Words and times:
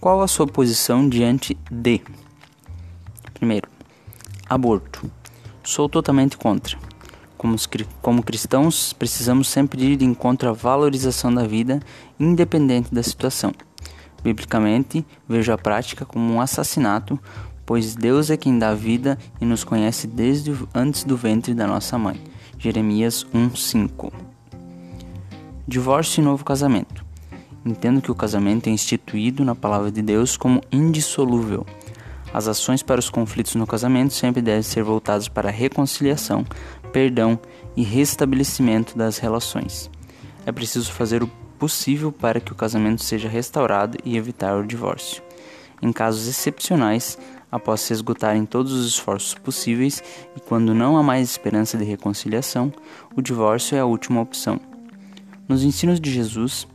Qual 0.00 0.22
a 0.22 0.26
sua 0.26 0.46
posição 0.46 1.06
diante 1.06 1.58
de? 1.70 2.00
Primeiro, 3.34 3.68
aborto. 4.48 5.10
Sou 5.62 5.90
totalmente 5.90 6.38
contra. 6.38 6.78
Como, 7.36 7.54
como 8.00 8.22
cristãos, 8.22 8.94
precisamos 8.94 9.48
sempre 9.48 9.84
ir 9.84 9.96
de 9.98 10.06
encontro 10.06 10.48
à 10.48 10.52
valorização 10.52 11.34
da 11.34 11.46
vida, 11.46 11.80
independente 12.18 12.94
da 12.94 13.02
situação. 13.02 13.52
Biblicamente, 14.24 15.04
vejo 15.28 15.52
a 15.52 15.58
prática 15.58 16.06
como 16.06 16.32
um 16.32 16.40
assassinato, 16.40 17.20
pois 17.66 17.94
Deus 17.94 18.30
é 18.30 18.38
quem 18.38 18.58
dá 18.58 18.72
vida 18.72 19.18
e 19.38 19.44
nos 19.44 19.64
conhece 19.64 20.06
desde 20.06 20.56
antes 20.74 21.04
do 21.04 21.14
ventre 21.14 21.52
da 21.52 21.66
nossa 21.66 21.98
mãe. 21.98 22.18
Jeremias 22.58 23.26
1:5. 23.34 24.10
Divórcio 25.68 26.22
e 26.22 26.24
novo 26.24 26.42
casamento. 26.42 27.09
Entendo 27.64 28.00
que 28.00 28.10
o 28.10 28.14
casamento 28.14 28.68
é 28.68 28.70
instituído 28.70 29.44
na 29.44 29.54
palavra 29.54 29.90
de 29.90 30.00
Deus 30.00 30.36
como 30.36 30.62
indissolúvel. 30.72 31.66
As 32.32 32.48
ações 32.48 32.82
para 32.82 33.00
os 33.00 33.10
conflitos 33.10 33.54
no 33.54 33.66
casamento 33.66 34.14
sempre 34.14 34.40
devem 34.40 34.62
ser 34.62 34.82
voltadas 34.82 35.28
para 35.28 35.48
a 35.48 35.52
reconciliação, 35.52 36.44
perdão 36.92 37.38
e 37.76 37.82
restabelecimento 37.82 38.96
das 38.96 39.18
relações. 39.18 39.90
É 40.46 40.52
preciso 40.52 40.92
fazer 40.92 41.22
o 41.22 41.30
possível 41.58 42.10
para 42.10 42.40
que 42.40 42.52
o 42.52 42.54
casamento 42.54 43.02
seja 43.02 43.28
restaurado 43.28 43.98
e 44.04 44.16
evitar 44.16 44.56
o 44.56 44.66
divórcio. 44.66 45.22
Em 45.82 45.92
casos 45.92 46.26
excepcionais, 46.26 47.18
após 47.50 47.80
se 47.80 47.92
esgotarem 47.92 48.46
todos 48.46 48.72
os 48.72 48.86
esforços 48.86 49.34
possíveis 49.34 50.02
e 50.36 50.40
quando 50.40 50.74
não 50.74 50.96
há 50.96 51.02
mais 51.02 51.30
esperança 51.30 51.76
de 51.76 51.84
reconciliação, 51.84 52.72
o 53.14 53.20
divórcio 53.20 53.76
é 53.76 53.80
a 53.80 53.84
última 53.84 54.20
opção. 54.20 54.60
Nos 55.48 55.62
ensinos 55.62 56.00
de 56.00 56.12
Jesus, 56.12 56.66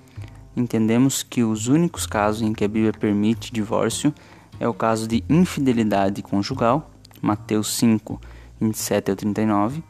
entendemos 0.55 1.23
que 1.23 1.43
os 1.43 1.67
únicos 1.67 2.05
casos 2.05 2.41
em 2.41 2.53
que 2.53 2.63
a 2.63 2.67
Bíblia 2.67 2.93
permite 2.93 3.51
divórcio 3.51 4.13
é 4.59 4.67
o 4.67 4.73
caso 4.73 5.07
de 5.07 5.23
infidelidade 5.29 6.21
conjugal, 6.21 6.91
Mateus 7.21 7.75
5, 7.75 8.19
27 8.59 9.11
ao 9.11 9.17
39, 9.17 9.83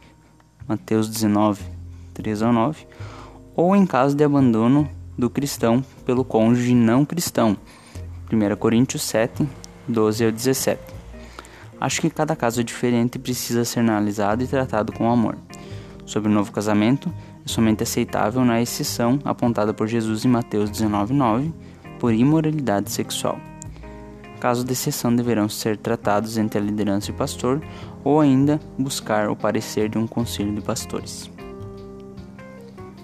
Mateus 0.66 1.08
19, 1.08 1.62
3 2.14 2.42
ao 2.42 2.52
9, 2.52 2.86
ou 3.54 3.76
em 3.76 3.86
caso 3.86 4.16
de 4.16 4.24
abandono 4.24 4.88
do 5.16 5.30
cristão 5.30 5.84
pelo 6.04 6.24
cônjuge 6.24 6.74
não 6.74 7.04
cristão. 7.04 7.56
1 8.32 8.56
Coríntios 8.56 9.02
7, 9.02 9.48
12 9.86 10.24
ao 10.24 10.32
17. 10.32 10.80
Acho 11.80 12.00
que 12.00 12.10
cada 12.10 12.34
caso 12.34 12.60
é 12.60 12.64
diferente 12.64 13.16
e 13.16 13.18
precisa 13.18 13.64
ser 13.64 13.80
analisado 13.80 14.42
e 14.42 14.46
tratado 14.46 14.92
com 14.92 15.10
amor. 15.10 15.36
Sobre 16.04 16.28
o 16.28 16.32
novo 16.32 16.50
casamento, 16.50 17.12
somente 17.46 17.82
aceitável 17.82 18.44
na 18.44 18.60
exceção 18.60 19.18
apontada 19.24 19.72
por 19.72 19.86
Jesus 19.86 20.24
em 20.24 20.28
Mateus 20.28 20.70
19,9 20.70 21.52
por 21.98 22.12
imoralidade 22.12 22.90
sexual. 22.90 23.40
Casos 24.38 24.64
de 24.64 24.72
exceção 24.72 25.14
deverão 25.14 25.48
ser 25.48 25.78
tratados 25.78 26.36
entre 26.36 26.58
a 26.58 26.62
liderança 26.62 27.10
e 27.10 27.14
o 27.14 27.16
pastor 27.16 27.62
ou 28.04 28.20
ainda 28.20 28.60
buscar 28.78 29.30
o 29.30 29.36
parecer 29.36 29.88
de 29.88 29.96
um 29.96 30.06
conselho 30.06 30.54
de 30.54 30.60
pastores. 30.60 31.30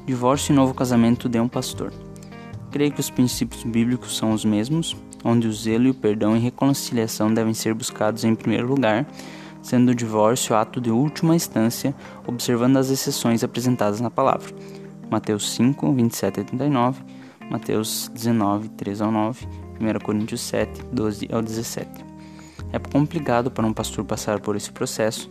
Divórcio 0.05 0.53
e 0.53 0.57
novo 0.57 0.75
casamento 0.75 1.29
de 1.29 1.41
um 1.41 1.49
pastor. 1.49 1.93
Creio 2.71 2.93
que 2.93 3.01
os 3.01 3.09
princípios 3.09 3.63
bíblicos 3.65 4.17
são 4.17 4.33
os 4.33 4.45
mesmos, 4.45 4.97
onde 5.25 5.47
o 5.47 5.53
zelo 5.53 5.87
e 5.87 5.91
o 5.91 5.95
perdão 5.95 6.37
e 6.37 6.41
reconciliação 6.41 7.33
devem 7.33 7.55
ser 7.55 7.73
buscados 7.73 8.25
em 8.25 8.35
primeiro 8.35 8.67
lugar, 8.67 9.07
sendo 9.63 9.91
o 9.91 9.95
divórcio 9.95 10.57
ato 10.57 10.81
de 10.81 10.91
última 10.91 11.35
instância, 11.35 11.95
observando 12.27 12.77
as 12.77 12.91
exceções 12.91 13.45
apresentadas 13.45 14.01
na 14.01 14.11
palavra. 14.11 14.53
Mateus 15.11 15.53
5, 15.53 15.93
27 15.93 16.41
a 16.41 16.45
39, 16.45 17.03
Mateus 17.51 18.11
19, 18.15 18.69
3 18.71 19.01
ao 19.01 19.13
9, 19.13 19.47
1 19.81 20.05
Coríntios 20.05 20.41
7, 20.41 20.83
12 20.93 21.29
ao 21.33 21.43
17. 21.43 21.89
É 22.73 22.79
complicado 22.79 23.51
para 23.51 23.67
um 23.67 23.73
pastor 23.73 24.05
passar 24.05 24.41
por 24.41 24.57
esse 24.57 24.73
processo, 24.73 25.31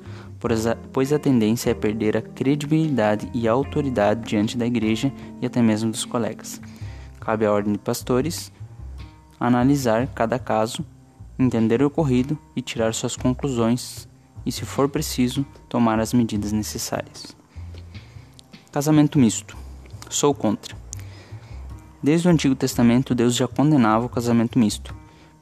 pois 0.93 1.11
a 1.11 1.19
tendência 1.19 1.71
é 1.71 1.73
perder 1.73 2.15
a 2.15 2.21
credibilidade 2.21 3.29
e 3.33 3.47
a 3.47 3.51
autoridade 3.51 4.21
diante 4.29 4.57
da 4.57 4.65
igreja 4.65 5.11
e 5.41 5.45
até 5.45 5.61
mesmo 5.61 5.89
dos 5.89 6.05
colegas. 6.05 6.61
Cabe 7.19 7.45
à 7.45 7.51
ordem 7.51 7.73
de 7.73 7.79
pastores 7.79 8.51
analisar 9.39 10.05
cada 10.13 10.37
caso, 10.37 10.85
entender 11.39 11.81
o 11.81 11.87
ocorrido 11.87 12.37
e 12.55 12.61
tirar 12.61 12.93
suas 12.93 13.15
conclusões 13.15 14.07
e, 14.45 14.51
se 14.51 14.65
for 14.65 14.89
preciso, 14.89 15.45
tomar 15.69 15.99
as 15.99 16.13
medidas 16.13 16.51
necessárias. 16.51 17.35
Casamento 18.71 19.19
misto. 19.19 19.57
Sou 20.09 20.33
contra. 20.33 20.75
Desde 22.01 22.27
o 22.27 22.31
Antigo 22.31 22.55
Testamento, 22.55 23.13
Deus 23.13 23.35
já 23.35 23.47
condenava 23.47 24.05
o 24.05 24.09
casamento 24.09 24.57
misto. 24.57 24.95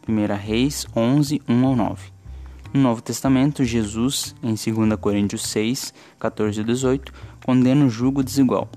1 0.08 0.36
Reis 0.36 0.88
11, 0.96 1.42
1 1.48 1.66
ao 1.66 1.76
9. 1.76 2.12
No 2.74 2.82
Novo 2.82 3.02
Testamento, 3.02 3.64
Jesus, 3.64 4.36
em 4.44 4.54
2 4.54 5.00
Coríntios 5.00 5.44
6, 5.44 5.94
14 6.20 6.62
e 6.62 6.64
18, 6.64 7.14
condena 7.46 7.86
o 7.86 7.90
jugo 7.90 8.24
desigual. 8.24 8.70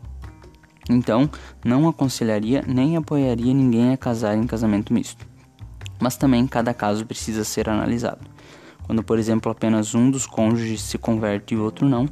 Então, 0.89 1.29
não 1.65 1.89
aconselharia 1.89 2.65
nem 2.67 2.97
apoiaria 2.97 3.53
ninguém 3.53 3.93
a 3.93 3.97
casar 3.97 4.37
em 4.37 4.47
casamento 4.47 4.93
misto. 4.93 5.27
Mas 6.01 6.17
também 6.17 6.47
cada 6.47 6.73
caso 6.73 7.07
precisa 7.07 7.45
ser 7.45 7.69
analisado. 7.69 8.32
Quando, 8.85 9.03
por 9.03 9.19
exemplo, 9.19 9.51
apenas 9.51 9.95
um 9.95 10.11
dos 10.11 10.27
cônjuges 10.27 10.83
se 10.83 10.99
converte 10.99 11.55
e 11.55 11.57
o 11.57 11.63
outro 11.63 11.89
não. 11.89 12.09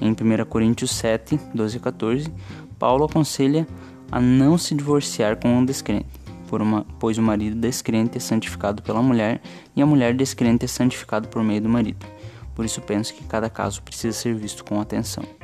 Em 0.00 0.10
1 0.10 0.44
Coríntios 0.48 0.90
7, 0.92 1.38
12 1.54 1.76
e 1.76 1.80
14, 1.80 2.32
Paulo 2.78 3.04
aconselha 3.04 3.66
a 4.10 4.20
não 4.20 4.56
se 4.56 4.74
divorciar 4.74 5.36
com 5.36 5.48
um 5.48 5.64
descrente 5.64 6.18
uma, 6.56 6.86
pois 6.98 7.18
o 7.18 7.22
marido 7.22 7.60
descrente 7.60 8.16
é 8.16 8.20
santificado 8.20 8.82
pela 8.82 9.02
mulher 9.02 9.40
e 9.76 9.82
a 9.82 9.86
mulher 9.86 10.14
descrente 10.14 10.64
é 10.64 10.68
santificada 10.68 11.28
por 11.28 11.42
meio 11.42 11.60
do 11.60 11.68
marido. 11.68 12.06
Por 12.54 12.64
isso 12.64 12.80
penso 12.80 13.12
que 13.12 13.24
cada 13.24 13.50
caso 13.50 13.82
precisa 13.82 14.16
ser 14.16 14.34
visto 14.34 14.64
com 14.64 14.80
atenção. 14.80 15.37